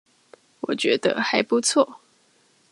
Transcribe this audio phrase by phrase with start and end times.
[0.61, 1.97] 我覺得還不錯